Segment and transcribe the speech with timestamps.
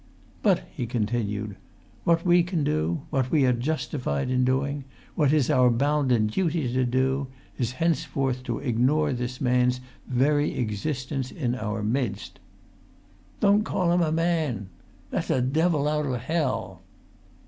[0.41, 1.57] "But," he continued,
[2.05, 6.85] "what we can do—what we are justified in doing—what it is our bounden duty to
[6.85, 12.39] do—is henceforth to ignore this man's very existence in our midst."
[13.41, 14.69] "Don't call him a man!"
[15.11, 16.81] "That's a devil out of hell!"